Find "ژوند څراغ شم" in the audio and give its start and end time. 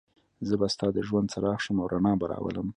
1.07-1.77